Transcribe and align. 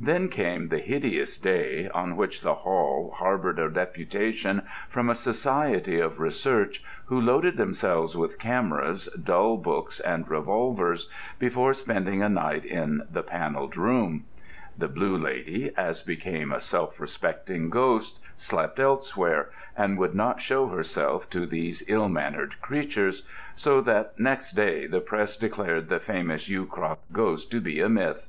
Then 0.00 0.28
came 0.28 0.66
the 0.66 0.80
hideous 0.80 1.38
day 1.38 1.88
on 1.94 2.16
which 2.16 2.40
the 2.40 2.56
Hall 2.66 3.14
harboured 3.18 3.60
a 3.60 3.70
deputation 3.70 4.62
from 4.88 5.08
a 5.08 5.14
Society 5.14 6.00
of 6.00 6.18
Research, 6.18 6.82
who 7.06 7.20
loaded 7.20 7.56
themselves 7.56 8.16
with 8.16 8.40
cameras, 8.40 9.08
dull 9.22 9.56
books, 9.56 10.00
and 10.00 10.28
revolvers, 10.28 11.08
before 11.38 11.72
spending 11.72 12.20
a 12.20 12.28
night 12.28 12.64
in 12.64 13.02
the 13.08 13.22
Panelled 13.22 13.76
Room. 13.76 14.24
The 14.76 14.88
Blue 14.88 15.16
Lady, 15.16 15.70
as 15.76 16.02
became 16.02 16.50
a 16.50 16.60
self 16.60 16.98
respecting 16.98 17.70
ghost, 17.70 18.18
slept 18.34 18.80
elsewhere, 18.80 19.50
and 19.76 19.98
would 19.98 20.16
not 20.16 20.40
show 20.42 20.66
herself 20.66 21.30
to 21.30 21.46
these 21.46 21.84
ill 21.86 22.08
mannered 22.08 22.60
creatures; 22.60 23.24
so 23.54 23.80
that 23.82 24.18
next 24.18 24.54
day 24.54 24.88
the 24.88 25.00
Press 25.00 25.36
declared 25.36 25.88
the 25.88 26.00
famous 26.00 26.48
Yewcroft 26.48 27.12
ghost 27.12 27.52
to 27.52 27.60
be 27.60 27.80
a 27.80 27.88
myth. 27.88 28.26